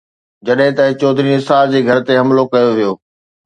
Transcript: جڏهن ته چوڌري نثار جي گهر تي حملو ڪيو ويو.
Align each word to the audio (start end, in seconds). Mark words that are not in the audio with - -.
جڏهن 0.45 0.71
ته 0.77 0.83
چوڌري 1.01 1.29
نثار 1.37 1.65
جي 1.73 1.79
گهر 1.87 1.99
تي 2.07 2.13
حملو 2.19 2.43
ڪيو 2.53 2.69
ويو. 2.77 2.91